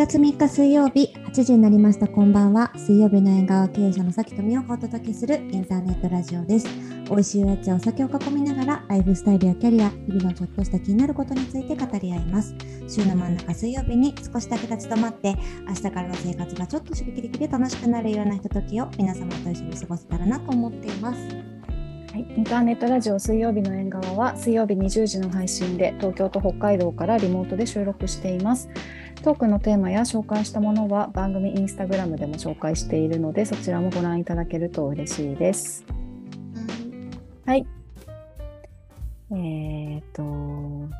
[0.00, 2.08] 月3日水曜日8時になりました。
[2.08, 2.72] こんばんは。
[2.74, 6.66] 水曜日の縁側経営者の崎富をお届けするインターネットラジオです。
[7.10, 12.54] 美味しいおやつやお酒を囲みながらライフスタイルやキャリア日々のちょっとした気になることについて語り合います。
[12.88, 15.36] 週の真ん中水曜日に少しだけ立ち止まって
[15.68, 21.59] 明日からの生活がちょっと刺激的で楽しくなるようなひとときを皆様と一緒に過ごせたらなと思っています。
[22.12, 28.68] はい、インターネットラジオ水曜日の縁側は水曜日20時の配信で東京と北海道からリモートで収録しています。
[29.22, 35.84] トークのテーマや紹介したものは番組インスタグラムでも紹介しているのでそちらもご覧いただけると嬉しいです。
[37.46, 37.64] はい。
[39.30, 40.92] えー、っと、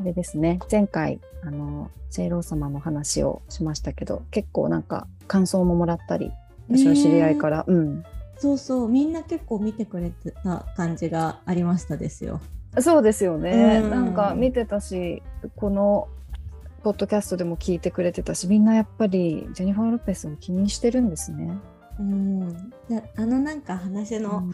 [0.00, 6.32] あれですね、前回、あの、ジェイロー様の話をしましたけど、結構なんか感想ももらったり、
[6.70, 8.02] 私の知り合いから、うん。
[8.38, 12.40] そうそう、みんな結構見てくれてた感じがありましたですよ。
[12.80, 15.22] そうですよね、うん、なんか見てたし
[15.56, 16.08] この
[16.82, 21.56] ポッドキャストでも聞いてくれてたしみんなやっぱりジェニファー・ロペスを気にしてるんですね。
[21.98, 22.72] うん、
[23.16, 24.50] あのなんか話の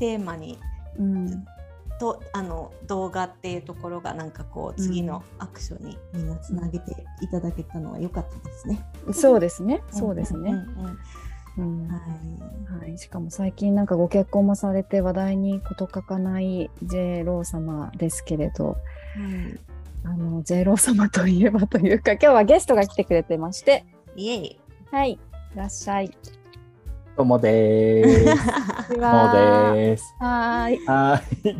[0.00, 0.58] テーマに、
[0.98, 1.44] うん、
[2.00, 8.84] とあの動画っていうところがなんかこう次のアクションにみんなつなげていただけたのは良かったですね。
[9.12, 9.82] そうですね。
[9.92, 10.52] そうですね。
[11.56, 18.76] はい、しかも最近なんかご結婚もされて話題に事欠かない J ロー様ですけれど、はい、
[20.04, 23.84] あの J ロー様といえばというか 今日はゲストが来てくれてまして。
[24.16, 24.60] イエイ。
[24.90, 25.12] はい。
[25.12, 25.18] い
[25.54, 26.16] らっしゃい。
[27.16, 28.24] ともです。
[28.96, 29.32] も
[29.74, 30.14] です。
[30.18, 30.78] はい。
[30.86, 31.56] はい。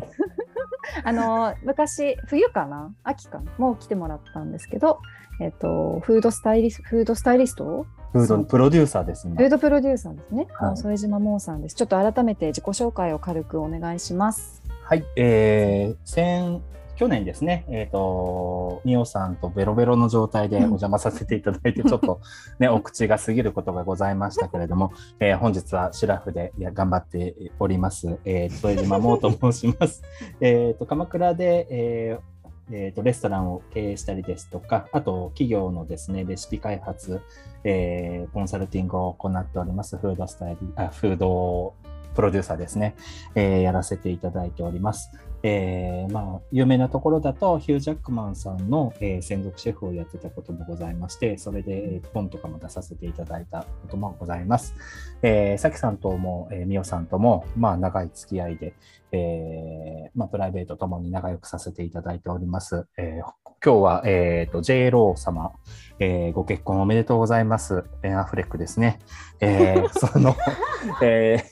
[1.03, 2.93] あの昔冬かな？
[3.03, 3.51] 秋かな？
[3.57, 4.99] もう来てもらったんですけど、
[5.39, 9.35] えっ、ー、とフードスタイリスフードスタイリストフードプロデューサーですね。
[9.37, 10.47] フードプロデューサーですね。
[10.53, 11.75] はい、副島もさんです。
[11.75, 14.61] ちょっと改めて自己紹介を軽くお願いします。
[14.83, 16.61] はい、えー、先
[17.01, 22.19] 去年ですね、えっ、ー、と、ミオさんとベロベロの状態でお邪魔させていただいて、 ちょっと
[22.59, 30.03] ね、お口が過ぎることがございましたけれども、えー、本日はシラフでいや頑張っております、えー、副島もと申します。
[30.41, 32.30] えっと、鎌倉で、えー
[32.71, 37.21] えーと、レストランを経営したりですとか、あと企業のですね、レシピ開発、
[37.63, 41.73] えー、コンサルティングを行っております、フードスタイリ、あフード
[42.15, 42.95] プロデューサーですね、
[43.35, 45.11] えー、やらせていただいております。
[45.43, 54.75] えー、まあ、有名なところだと、ヒュー・ジャックマンさんの、えー、専属シェフをやってたこともございまして、それで、えー、本とかも出させていただいたこともございます。
[55.23, 58.73] えー、さきさんとも、えー、みおさんとも、まあ、長い付き合いで、
[59.11, 62.85] えー、まあ、プライベートともに仲良くさせていただいております。
[62.97, 65.51] えー、今日は、えっ、ー、と、J ロー様、
[65.99, 67.83] えー、ご結婚おめでとうございます。
[68.01, 68.99] ベン・アフレックですね。
[69.39, 70.35] えー、その、
[71.03, 71.50] えー、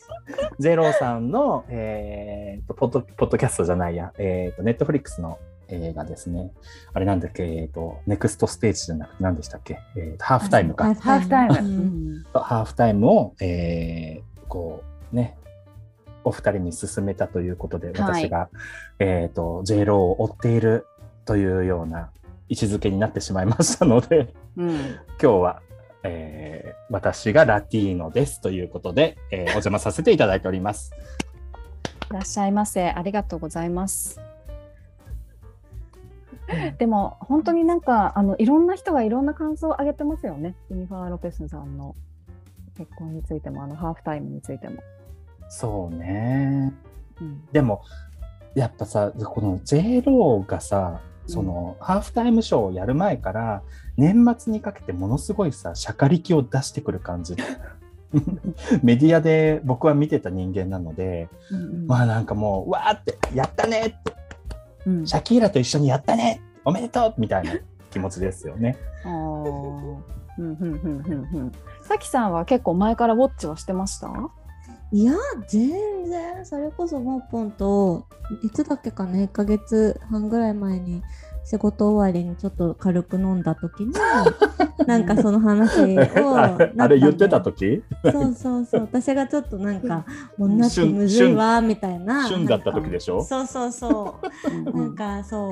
[0.59, 6.51] J ローさんの、えーと、ポッドポッドキャストじゃないや、えーと、 Netflix の映画ですね。
[6.94, 10.84] あれなんだっけ、えーと、ネクストステージじゃなくて何でしたっけ、えーと、ハーフタイムか。
[10.95, 12.25] ハーフタイム。
[12.34, 13.07] ハーフタイム。
[13.07, 15.38] を、えー、こうね、
[16.23, 18.50] お二人に勧めたということで、私が、はい、
[19.00, 20.85] えっ、ー、と、J ローを追っている
[21.25, 22.11] というような
[22.50, 25.61] 位置づけになってしまいましたので、うん、今日は
[26.03, 30.91] えー、私がラティーノですということで、えー、 お邪魔させていただいております。
[32.09, 32.89] いらっしゃいませ。
[32.89, 34.19] ありがとうございます。
[36.79, 40.55] でも本当になんかあのいろんな人がいろんな感想を挙げてますよね。
[40.69, 41.95] ユニファー・ロペスさんの
[42.75, 44.81] 結婚についてもあのハーフタイムについても。
[45.49, 46.73] そうね。
[47.21, 47.83] うん、でも
[48.55, 53.62] やっぱさこの J ローがさその、うん、ハーフタイムショーをやる前から
[53.97, 57.35] 年末にかけてものすごいさしゃかりきを出してくる感じ。
[58.81, 63.97] メディアで僕は見てた人間なので、うんうん、まあなんかもうわーってやったねって、
[64.88, 66.41] うん、シャキーラと一緒にやったね。
[66.66, 67.53] おめでとうみたいな
[67.91, 68.78] 気持ちですよね。
[71.84, 74.07] さきさんは結構前からウォッチはしてました？
[74.91, 75.13] いや
[75.47, 75.69] 全
[76.07, 76.45] 然。
[76.45, 78.05] それこそモーポンと
[78.44, 79.25] いつだっけかね。
[79.25, 81.03] 1ヶ月半ぐらい前に
[81.45, 83.93] 仕事終わりにちょっと軽く飲んだ時に
[84.87, 85.81] なんかその話
[86.19, 87.84] を あれ言ってた時？
[88.11, 88.81] そうそうそう。
[88.81, 90.05] 私がちょっとなんか
[90.40, 92.28] 女ってむずいわみたいな。
[92.28, 93.23] 旬だった時でしょ？
[93.23, 94.16] そうそうそ
[94.73, 94.78] う。
[94.78, 95.52] なんかそう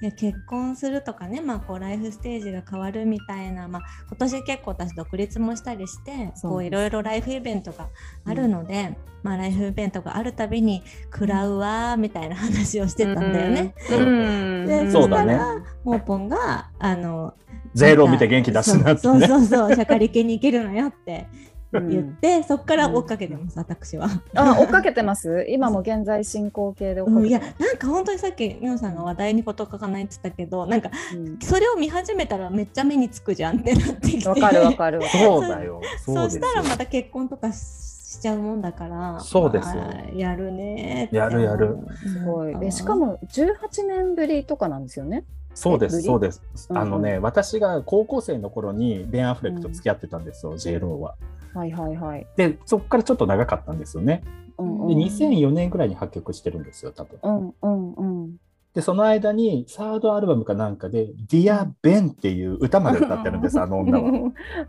[0.00, 7.88] いや結婚するとかね、まあ、こうライフステージが変わるみたいな、まあ、今年結構私独立もしたりしてこういろいろライフイベントが
[8.24, 10.82] あるので、うん、まあ、ライフイベントがあるたびに
[11.12, 13.74] 食らうわみたいな話をしてたんだよね。
[13.90, 17.34] うん、でそしたらモーポンがあの
[17.72, 21.26] ゼロを見て元気出すなって、ね、そうそうそうしゃかり系に行けるのよって
[21.72, 24.08] 言って、そこから追っかけてます、私は。
[24.34, 25.44] あ追っかけてます？
[25.50, 34.08] 今も現在進行形で追っかうん、いやなんか本当にさっきみおさんが話題に事書かないって言ったけどなんかうんそれを見始めたらめっちゃ目につくじゃんってなって。
[34.08, 35.18] きてわかるわかるわかる。
[35.18, 35.80] そうだよ。
[36.04, 39.20] そうしたらまた結婚とかしちゃうもんだから。
[39.20, 39.82] そうですよ。
[39.82, 41.16] まあやるねって。
[41.16, 41.76] やるやる。
[41.96, 42.58] すごい。
[42.58, 45.24] でしかも18年ぶりとかなんですよね？
[45.56, 46.42] そうです、えそうです。
[46.70, 51.14] うんうんあのね、私が高校生の頃にベン・アフレックと付き合ってたんですよ、J ローは。
[51.54, 52.26] はいはいはい。
[52.36, 54.22] で、そこからちょっと長かったんですよね。
[54.24, 57.18] で、うんうん2004年ぐらいに破局してるんですよ、多分。
[57.22, 58.36] うんうんうん。
[58.74, 64.10] で、その間にサードアルバムかなんかで、Dear Ben っていう歌まで歌ってるんです、 あの女は。
[64.10, 64.32] うん。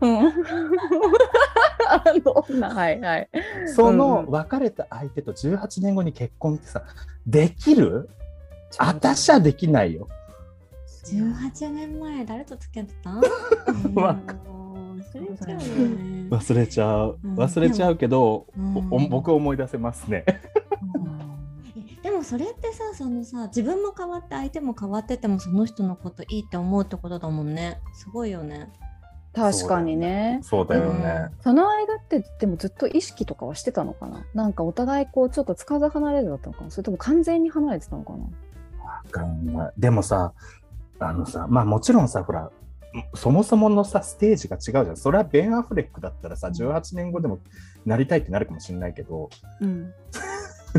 [1.90, 3.28] あの女はいはい。
[3.66, 6.82] そうんうんの別れた相手と18年後に結婚ってさ、
[7.26, 8.08] できる？
[8.78, 10.08] 私はできないよ。
[11.14, 13.22] 18年前誰と付き合ってた忘
[15.14, 15.58] れちゃ うよ
[15.88, 17.18] ね忘れちゃう。
[17.24, 17.34] うん。
[17.36, 19.08] 忘れちゃうけど、うん。
[19.08, 20.24] 僕思い出せますね。
[22.02, 27.80] でもそれってさそのさ自分も変わって相手も変わっててもその人のこといいって思うってことだもんね。
[27.94, 28.70] すごいよね。
[29.34, 30.40] 確かにね。
[30.42, 31.28] そうだよね。
[31.40, 34.24] その間ってでもずっと意識とかはしてたのかな？
[34.34, 36.70] なんかお互いこうちょっとつかず離れずだったのかな？
[36.70, 38.18] それとも完全に離れてたのかな？
[38.84, 39.72] わかんない。
[39.78, 40.32] でもさ、
[41.00, 42.50] あのさ、まあもちろんさ、ほら、
[43.14, 44.96] そもそものさ、ステージが違うじゃん。
[44.96, 47.38] それはベン・アフレックだったらさ、18年後でも
[47.84, 49.28] なりたいってなるかもしれないけど、
[49.60, 49.92] うん。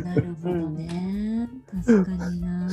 [0.04, 1.50] なるほどね。
[1.86, 2.68] 確かにな。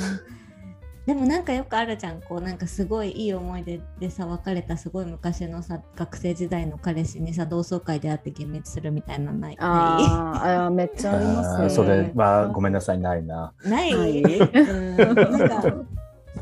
[1.07, 2.21] でもなんかよくあるじゃん。
[2.21, 9.57] こうなんかすごいいい思い出でさ別れたすごい昔のさ学生時代の彼氏にさ同窓会で会って幻滅するみたいなのない？
[9.61, 11.71] あーあー、めっちゃありますね。
[11.71, 13.53] それはごめんなさい、ないな。
[13.65, 13.95] ない？
[13.95, 14.37] ない。
[14.37, 15.63] うん、なんか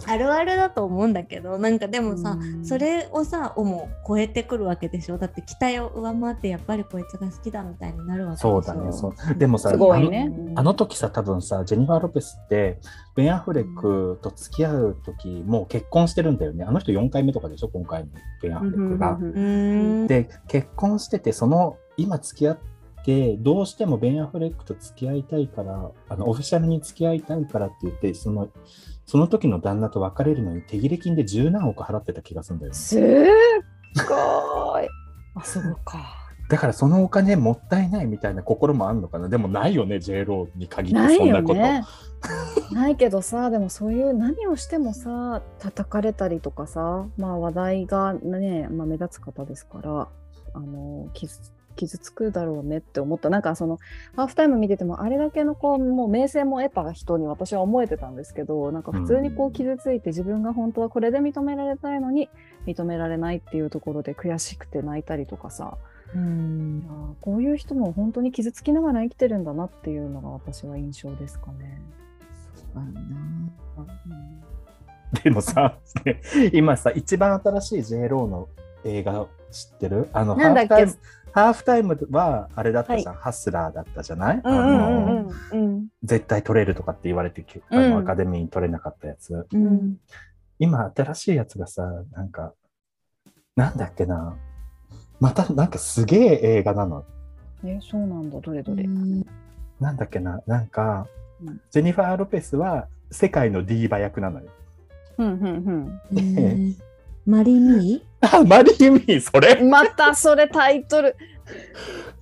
[0.06, 2.64] あるあるだと思うんだけどなんかでもさ、うん。
[2.64, 5.18] それをさをも超えてくるわけでしょ？
[5.18, 8.62] だって期待を上回ってやっぱりこいつが好きだみたいになるわけでしょ？
[8.62, 8.92] そうだね。
[8.92, 9.34] そう。
[9.36, 10.30] でもさ、すごいね。
[10.30, 12.78] あのあの時さ、多分さ、ジェニファー・ロペスって、
[13.14, 16.64] ベン・アフレックと付き合う時、もう結婚してるんだよね。
[16.64, 18.10] あの人4回目とかでしょ、今回の
[18.42, 19.12] ベン・アフレックが。
[19.12, 20.06] うーん。
[20.06, 22.58] で結婚しててその今付き合っ
[23.04, 28.48] てどうしてもベン・アフレックと付き合いたいからあのオフィシャルに付き合いたいからって言ってその
[29.06, 33.02] その時の旦那と別れるのに手切れ金で十何億払ってた気がするんだよねすっ
[34.08, 34.88] ごい。
[35.36, 36.24] あ、そうか。
[36.48, 39.28] だからそのお金もったいないみたいな心もあるのかな？
[39.28, 41.84] でもないよね J ローに限っないてそんなこと、よね。
[42.72, 50.08] ないけどさでもそういう何をしてもさ叩かれたりとかさまあ話題がね、まあ、目立つ方ですから
[50.54, 51.34] あの傷
[51.74, 53.30] 傷つくだろうねって思った。
[53.30, 53.78] なんかその
[54.16, 62.28] ハーフタイム見ててもあれだけのこうもう名声も得た人に私は思えてたんですけどなんか普通にこう傷ついて自分が本当はこれで認められたいのに
[62.66, 65.76] 認められないっていうところで悔しくて泣いたりとかさ。
[66.14, 67.16] うん。
[67.20, 71.80] こういう人も本当に傷つきながら生きてるんだなっていうのが私は印象ですかね。
[72.54, 73.44] そうだな。
[75.22, 76.20] でもさ、ね
[76.52, 78.48] 今さ一番新しい J ローの
[78.84, 80.08] 映画知ってる？
[80.12, 80.86] あのなんだっけ？
[81.34, 84.42] ハーフタイムはあれだったじゃん、ハスラーだったじゃない、
[86.04, 87.90] 絶対取れるとかって言われてきあうん。
[87.90, 89.96] のアカデミーに取れなかったやつ、うん。
[90.60, 91.82] 今新しいやつがさ
[92.12, 92.54] なんか
[93.56, 94.36] なんだっけな。
[95.20, 97.04] またなんかすげえ映画なの。
[97.64, 98.40] えそうなんだ。
[98.40, 98.84] どれどれ？
[98.84, 99.26] うん。
[99.80, 100.40] なんだっけな。
[100.46, 101.06] なんか、
[101.42, 101.60] うん。
[101.70, 104.50] ジェニファー・ロペスは世界のディーバ役なのよ。
[105.18, 106.74] うんうんえー
[107.26, 109.58] マリミあマリー・ミーそれ？
[109.60, 109.70] うん。
[109.70, 111.16] またそれタイトル。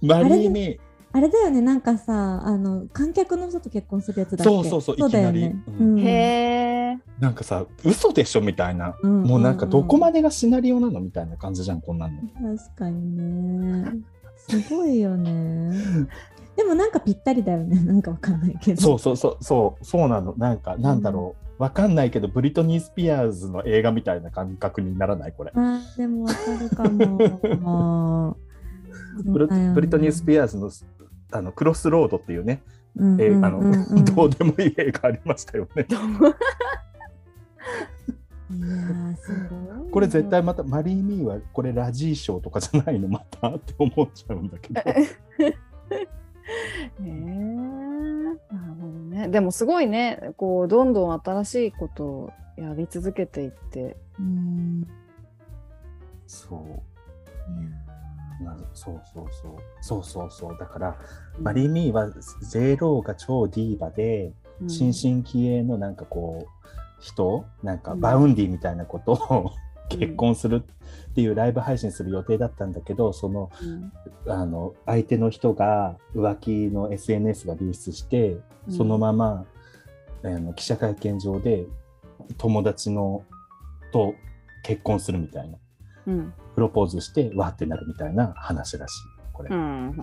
[0.00, 0.78] マリー・ミー。
[1.14, 4.44] あれだよねなんかさあの観客の人と結婚するやつだっけ？
[4.44, 5.74] そうそうそうだよいきなねり。
[5.78, 5.92] うん。
[5.92, 6.00] うん。
[6.00, 6.98] へえ。
[7.20, 12.14] なんかさ嘘でしょみたいな、うんもうなんかどこでまでがシナリオなのみたいな感じじゃんこんなの。
[12.56, 13.16] 確かに
[13.84, 13.98] ね。
[14.36, 15.72] すごいよね。
[16.56, 17.80] でもなんかぴったりだよね。
[17.80, 18.80] なんかわかんないけど。
[18.80, 20.34] そうそうそうそうそうなの。
[20.36, 25.32] なんかなんだろう、わかんないけどブリトニー・スピアーズの映画みたいな感覚にならない？
[25.32, 25.52] これ。
[25.54, 28.36] あーでもわかるかも。
[29.24, 29.38] ブ
[29.80, 30.70] リトニー・スアピアーズの
[31.30, 33.60] あのクロスロードっていうね、ーえーあの
[34.04, 35.86] どうでもいい映画ありましたよね。
[39.92, 43.06] これ絶対またマリー・ミーはこれラジー賞とかじゃないの？
[43.08, 44.80] またって思っちゃうんだけど。
[44.80, 45.06] へ
[45.38, 45.54] え。
[49.12, 49.28] ね。
[49.28, 50.32] でもすごいね。
[50.36, 53.96] こうどんどん新しいことをやり続けていって。
[54.18, 54.86] うん。
[56.26, 56.82] そう。
[58.74, 59.56] そうそうそう。
[59.80, 60.56] そうそうそう。
[60.58, 60.96] だから、
[61.38, 62.10] マリー・ミーは
[62.50, 64.70] J ローが超ディーバで、うん。
[64.70, 66.48] 新進気鋭のなんかこう
[67.00, 67.44] 人？
[67.62, 68.00] なんかうん。
[68.00, 69.52] バウンディみたいなことを
[69.98, 70.62] 結婚する
[71.10, 73.50] っていうライブ配信する予定だったんだけどその
[74.26, 78.36] あの相手の人が浮気の SNS が流出して
[78.70, 79.44] そのまま、
[80.24, 81.66] あの記者会見場で
[82.38, 83.24] 友達の
[83.92, 84.14] と
[84.62, 85.58] 結婚するみたいな。
[86.06, 86.34] うん。
[86.54, 89.48] プロポーズしてわーってなるみたいな話らしいこれ。
[89.50, 89.94] うん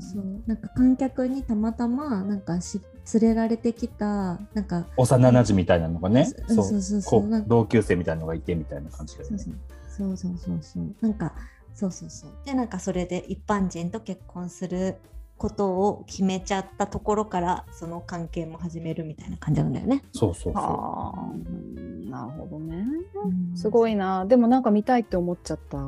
[0.00, 2.80] そうなんか観客にたまたまなんかし
[3.14, 9.26] 連れられてきたなんか幼馴染みたいなのがね、うんそうそうそう同級生みたいなのがいてみたいな感じそう。
[9.26, 11.34] そうそうそうそうそうなんか
[11.74, 14.96] そうそうそうでなんかそれで一般人と結婚する
[15.36, 20.04] ことを決めちゃったところからその関係も始めるみたいな感じなんだよね。
[20.12, 22.86] そうそうそうんなるほどね。
[23.24, 24.24] うんすごいな。
[24.26, 25.78] でもなんか見たいって思っちゃった。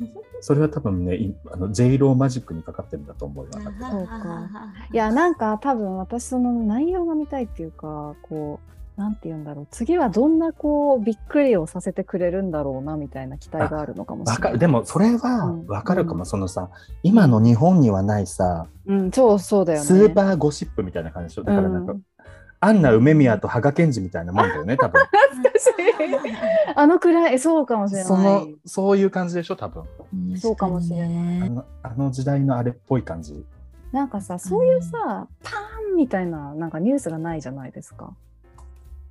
[0.00, 0.04] う。
[0.40, 3.50] それは多分ね、いあの J ローマジックにかかってるんだと思うよ。
[3.52, 3.62] そう
[4.06, 4.48] か
[4.92, 8.60] いやなんか多分私その内容が見たいっていうかこ
[8.96, 14.36] うなんて言うんだろう次はどんなこうびっくりをさせてくれるんだろうなみたいな期待があるのかもしれない。
[14.36, 16.70] わかるでもそれはうんわかるかも、うんそのさ
[17.02, 19.84] 今の日本にはないさ、うん、そうそうだよね。
[19.84, 21.44] スーパーゴシップみたいな感じでしょ？
[21.44, 22.02] だからなんか、うん
[22.60, 25.00] アンナ梅宮と羽賀健二みたいなもんだよね多分。
[25.30, 25.72] 懐かしい。
[26.74, 28.06] あのくらいそうかもしれない。
[28.06, 29.84] そのそういう感じでしょ多分。
[30.36, 31.48] そうかもしれない。
[31.48, 33.44] あのあの時代のあれっぽい感じ。
[33.92, 38.12] なんかさそういうさ、パーンみたいななんかニュースがないじゃないですか。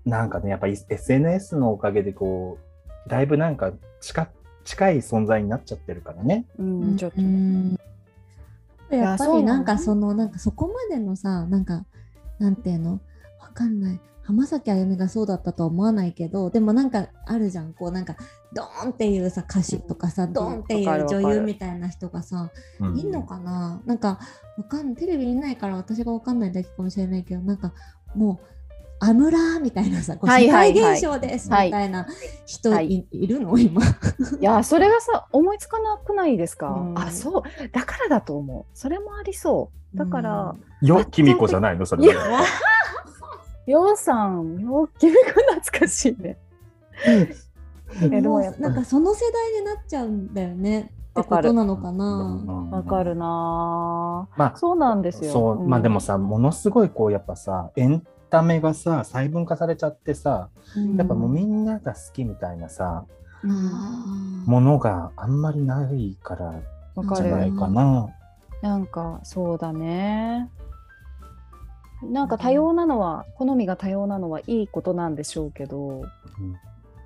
[0.06, 2.58] なんかねやっぱり SNS のおかげでこ
[3.06, 4.28] うだいぶなんか近
[4.66, 6.46] 近い存在になっちゃってるからね。
[6.60, 7.22] うん、ちょっと。
[7.22, 7.78] うん。
[8.90, 11.86] やっぱりなんかそのなんかそこまでのさなんか
[12.40, 12.92] なんていうの？
[12.94, 13.00] わ
[13.58, 14.00] かんない。
[14.22, 17.74] 浜崎あゆみがそうだったとは思わないけどでもなんかあるじゃん。
[17.74, 18.18] こうなんか
[18.54, 22.98] ドーンっていうさ歌手とかさ、ドーンっていう女優みたいな人がさ、うん。
[23.00, 23.82] いんのかな？
[23.86, 24.20] なんか
[24.58, 27.72] わかんテレビにいないから私がわかんないだけかもしれないけどなんか
[28.16, 28.48] もう
[29.00, 30.82] アムラーみたいなさこう世はいはいはい。
[30.82, 31.72] 界現象ですみはい。
[31.72, 32.06] たいな
[32.46, 33.08] 人い,、はい。
[33.12, 33.58] いるの？
[33.58, 33.82] 今。
[33.82, 33.86] い
[34.42, 37.00] やそれがさ思いつかなくないですか、うん。
[37.00, 37.44] あそう。
[37.72, 38.66] だからだと思う。
[38.74, 39.98] それもありそう。
[39.98, 41.86] だから、よきみこじゃないの？
[41.86, 42.44] それは
[43.68, 45.20] ようさんようきみこ
[45.62, 46.38] 懐かしいね。
[47.06, 48.60] えでもやっぱ。
[48.62, 50.94] なんかその世代になっちゃうんだよね。
[51.20, 52.44] ってことなのかな。
[52.72, 54.30] わかるな。
[54.38, 55.32] まあそうなんですよ。
[55.32, 55.68] そう、ん。
[55.68, 60.50] まあでもさものすごいこうやっぱさエンタメがさ細分化されちゃってさ
[60.98, 63.06] やっぱもうみんなが好きみたいなさ、
[64.46, 66.62] ものがあんまりないから
[66.96, 67.28] わかる。
[67.28, 68.08] じゃないかな。
[68.62, 70.50] なんかそうだね
[72.04, 76.08] なんか多様なのは好みが多様なのはいいことなんでしょうけどうん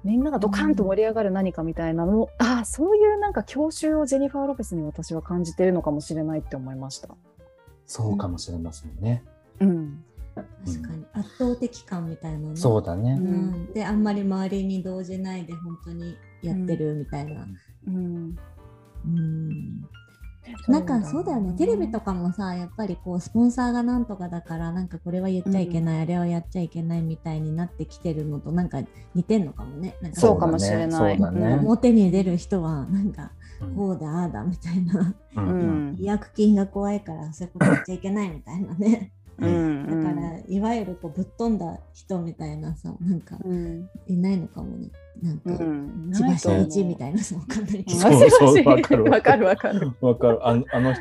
[0.04, 7.10] みんながドカンと盛り上がる何かみたいなのを、あそういうなんか郷愁をジェニファー・ロペスに私は感じてるのかもしれないって思いました。
[7.86, 9.24] そうかもしれませんね。
[9.60, 10.04] うん、
[10.66, 12.56] 確かに圧倒的感みたいなね。
[12.56, 13.12] そうだね。
[13.12, 17.46] うん、であんまり周りに動じないで本当にやってるみたいな。
[17.88, 18.36] うん、
[19.06, 19.82] うん
[20.68, 21.54] なんかそうだよね。
[21.58, 28.82] テレビとかもさやっぱりこうスポンサーがなんとかだからなんかこれは言っちゃいけない、あれはやっちゃいけないみたいになってきてるのとなんか
[29.14, 29.96] 似てんのかもね。
[30.02, 31.18] なんかそうかもしれない。
[31.18, 31.60] そうだね。
[31.64, 33.32] 表に出る人はなんか
[33.62, 33.76] うん。
[33.76, 35.16] こうだああだみたいな。
[35.36, 35.92] うんううん。
[35.94, 39.12] ん違約金が怖いからそういうこと言っちゃいけないみたいなね。
[39.40, 40.04] ううん。
[40.04, 43.90] だから、いわゆるこうぶっ飛んだ人みたいなさなんかうん。
[44.08, 44.90] いないのかもね
[45.22, 47.86] なんか、うん、千葉真一みたいな のわかんない。
[47.88, 49.92] そうそう わかる わかるわかる。
[50.02, 50.48] わかる。
[50.48, 50.96] あのあの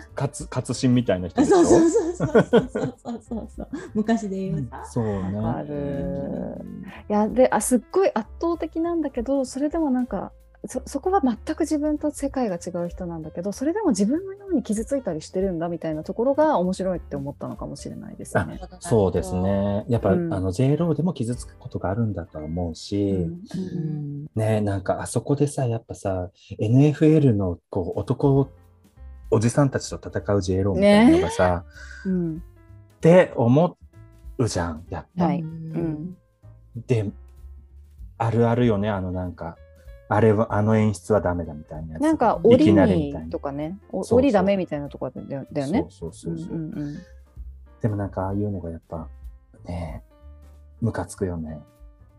[0.62, 1.46] つしんみたいな人で。
[1.46, 3.68] そうそうそうそうそうそうそう。
[3.94, 4.68] 昔で言う。
[4.84, 5.38] そうね。
[5.38, 6.60] ある。
[7.08, 10.32] いやであすっごい圧倒的なんだけどそれでもなんか
[10.66, 18.60] そそこは全く自分と世界が違う人なんだけどそれでも自分のように傷ついたりしてるんだみたいなところが面白いって思ったのかもしれないですね。
[18.80, 19.86] そうですね。
[19.88, 20.34] やっぱ、うん。
[20.34, 23.22] あの J ローでも傷つくことがあるんだとは思うし、うん。
[23.22, 23.56] う
[24.26, 28.50] んねなんかあそこでさやっぱさ NFL のこう男
[29.30, 31.64] おじさんたちと戦う J ローみたいなのがさ、
[32.04, 32.36] うん。
[32.36, 32.40] っ
[33.00, 33.78] て思
[34.36, 35.24] うじゃんやっぱ。
[35.24, 35.40] はい。
[35.40, 36.16] うん。
[36.86, 37.10] で
[38.18, 39.56] あるあるよねあのなんか
[40.12, 45.86] あれはあの演出はダメだみたいなやつなんかい檻きなりみたいなにとかねおそうそう檻ダメみたいなとこだよだよね。
[45.88, 46.98] そうそうそうそう、うんうん
[47.80, 49.08] でもなんかああいうのがやっぱ
[49.64, 50.02] ね
[50.82, 51.60] ムカつくよね。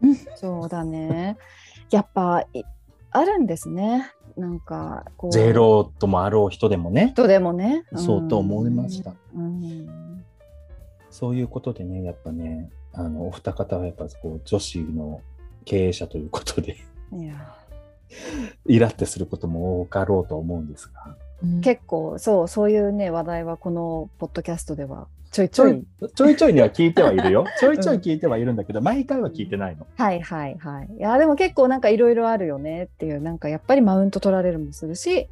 [0.01, 1.37] うんそうだね。
[1.91, 2.63] やっぱい
[3.11, 4.11] あるんですね。
[4.37, 7.83] なんかこう J ローともあろう人でもね人でもね。
[7.95, 9.13] そうと思いました。
[9.35, 10.23] うん
[11.11, 15.21] そういうことでねやっぱねあのお二方はやっぱこう女子の
[15.65, 16.77] 経営者ということで
[17.11, 17.60] いや
[18.65, 21.15] イラってすることも多かろうと思うんですが。
[21.43, 25.83] うん結構そうそういうね話題はこのポッドキャストではちょいちょい。
[26.13, 27.45] ちょいちょいには聞いてはいるよ。
[27.57, 29.87] ちょいちょい聞いてはいるんだけど、毎回は聞いてないの。
[29.95, 30.89] はいはいはい。
[30.97, 35.29] いやでも結構なんかいろいろあるよねっていうなんかやっぱりマウント取られるもするし、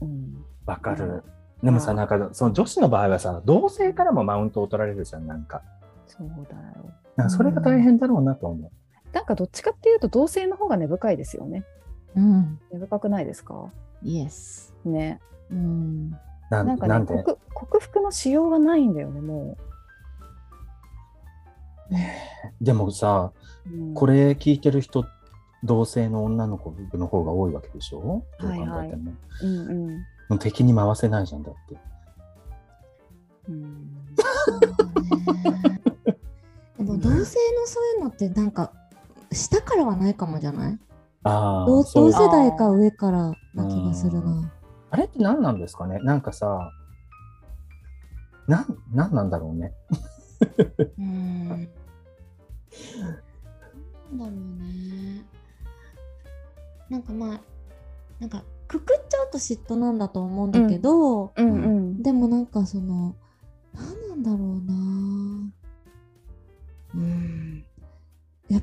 [0.00, 1.24] うん、わかる。
[1.64, 5.62] でもさ、なんかその女子の場合はさ、同性からもマウントを取られるじゃん、なんか。
[6.06, 6.92] そうだよ。
[7.16, 8.70] なんかそれが大変だろうなと思う。
[9.16, 11.64] なんかどっちかっていうと同性の方が根深いですよね。
[12.14, 12.60] うん。
[12.70, 13.72] 根深くないですか？
[14.02, 14.74] イエス。
[14.84, 15.20] ね。
[15.50, 16.10] うん。
[16.50, 17.14] なんかねなんで？
[17.22, 19.56] 克克服のしようがないんだよねも
[22.60, 23.32] でもさ、
[23.66, 23.70] う。
[23.74, 25.06] うんこれ聞いてる人、
[25.64, 28.22] 同性の女の子の方が多いわけでしょ？
[28.38, 28.66] どう考えても。
[28.68, 28.94] はいはい
[29.44, 29.96] うんうん
[30.28, 31.78] もう敵に回せないじゃんだって。
[33.48, 33.96] うん
[36.76, 37.24] でも同性の
[37.66, 38.70] そういうのってなんか
[39.32, 40.78] 下からはないかもじゃない？
[41.24, 44.52] ああ、同同世代か上からな気がするな。
[44.90, 45.98] あれって何なんですかね？
[46.00, 46.70] なんかさ、
[48.46, 49.72] なん、なんなんだろうね？
[50.98, 51.48] うん。
[51.48, 51.58] なん
[54.18, 54.30] だろう
[54.62, 55.24] ね。
[56.88, 57.40] なんかまあ
[58.20, 63.16] なんかくくっちゃうと嫉妬なんだと思うんだけど、うんうんでもなんかその
[63.74, 65.50] 何なんだろうな。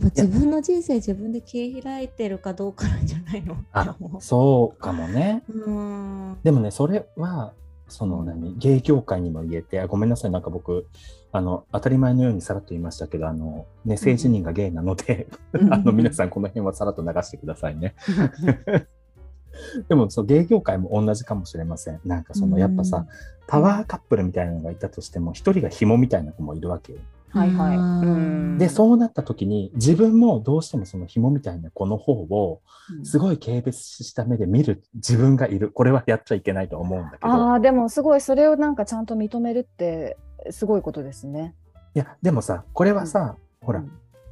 [0.03, 3.57] ぱ自分の人生自分で切り開いてるかどうかなんじゃないの？
[3.72, 5.43] あそうかもね。
[5.50, 6.38] うん。
[6.43, 7.53] でもね、それは、
[7.88, 10.88] その何、芸業界にも言えて、あごめんなさい、なんか僕、
[11.31, 15.27] あの、当たり前のようにさらっと言いましたけど、あの、ね、性自認がゲイなので、
[15.72, 17.95] あの、皆さんこの辺はさらっと流してくださいね。
[19.88, 22.00] でも、そう、芸業界も同じかもしれません。
[22.05, 23.05] なんかその、やっぱさ、
[23.48, 27.00] パワーカップルみたいなのがいたとしても、一人が紐みたいな子もいるわけよ。
[27.34, 27.78] はいはい。
[27.78, 32.62] うんうんで、そうなった時に、自分もどうしてもその紐みたいな子の方を、
[33.04, 35.72] すごい軽蔑した目で見る自分がいる。
[35.72, 37.28] これはやっちゃいけないと思うんだけど。
[37.28, 40.18] ああでもすごいそれをなんかちゃんと認めるって
[40.52, 41.56] すごいことですね。
[41.96, 43.84] いや、でもさ、これはさ、ほら、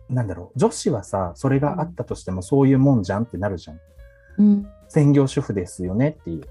[0.09, 3.79] なんだろう、女子はさ、それがあったとしてもそういうもんじゃんってなるじゃん。
[4.37, 4.67] うん。
[4.87, 6.43] 専業主婦ですよねっていう。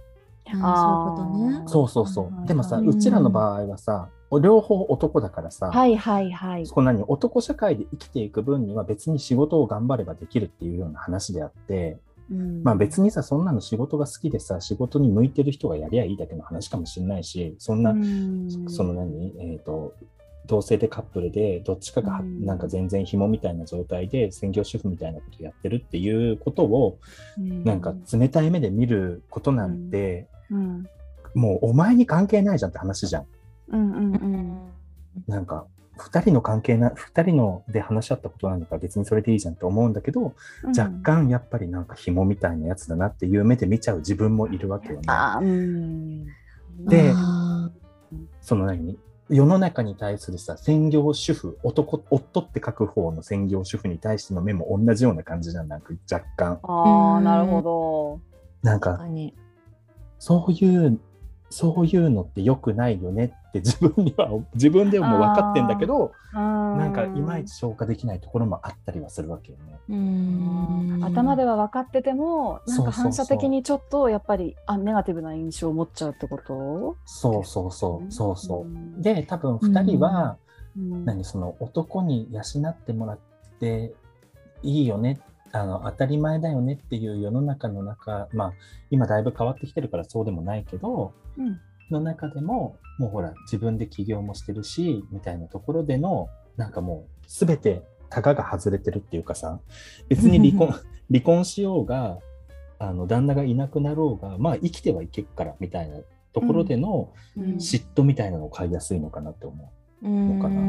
[0.60, 1.68] あーそういうことね。
[1.68, 2.42] そうそうそはいはいは。
[2.42, 6.66] いうでもさ、うんうちらの場合はさ、両方男だからさ、はいはいはい。
[6.66, 11.98] そこ何男社会で生きていく分には別に仕事を頑張ればできるっていうような話であって、
[12.30, 12.62] うん。
[12.62, 18.48] まあ別にさ、そんなの仕事が好きでさ、仕事に向いてる人がやりゃいいだけの話かもしれないし、そんな、うん。
[18.68, 19.94] その何えっ、と、
[20.46, 22.44] 同性でカップルで、どっちかがうん。
[22.44, 26.98] なんか全然紐みたいな状態で専業主婦みたいなことやってるっていうことを、
[27.38, 30.86] なんか冷たい目で見ることなんて、うん。
[31.34, 33.26] もうお前に関係ないじゃんって話じゃん。
[33.70, 34.58] うんうんうん
[35.26, 35.66] なんか、
[35.98, 40.34] 二人の関係な、二人ので話し合ったことなんだから別にそれでいいじゃんって思うんだけど、
[40.76, 45.06] 若干やっぱりなんか紐みたいなやつだなっていう目で見ちゃう自分もいるわけよね。
[46.86, 47.70] であ
[48.40, 48.98] その何？
[49.28, 56.58] 世の中に対するさ、専業主婦、男、夫って書く方の専業主婦に対しての目も同じような感じじゃん、なんか若干。
[56.62, 58.20] ああなるほど。
[58.62, 58.98] なんか。
[60.18, 60.98] そういう、
[61.48, 69.78] そういうのって良くないよねって自分には、自分でも分かってんだけど、ななんかいまいち消化できないところもあったりはするわけよね。
[69.88, 71.04] うーん。
[71.04, 76.96] 頭では分かっててもなんか反射的にちょっとやっぱりあネガティブな印象を持っちゃうってこと？
[77.04, 78.64] そうそうそう、そうそう。
[78.66, 79.02] ん。
[79.02, 80.36] で、多分二人は、
[80.76, 81.04] うん。
[81.04, 83.18] 何その男に養ってもらっ
[83.58, 83.92] て
[84.62, 85.18] いいよね
[85.52, 88.52] あの当たり前だよねっていう世の中の中まあ
[88.90, 91.58] 今だいぶ変わってきてるからそうでもないけどうん。
[91.90, 99.58] の中でももうほら自分で起業もしてるしみたいなところでのなんかもう全てタガが外れてるっていうかさ
[100.08, 100.78] 別に離婚
[101.10, 102.18] 離婚しようが
[102.78, 105.96] あの旦那がいなくなろうがまあ生きてはいけっからみたいな
[106.32, 107.44] ところでのうん。
[107.54, 110.08] 嫉妬みたいなのを買いやすいのかなって思う。
[110.08, 110.60] のかな。